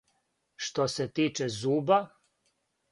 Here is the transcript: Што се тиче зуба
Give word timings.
Што 0.67 0.87
се 0.95 1.07
тиче 1.21 1.49
зуба 1.59 2.03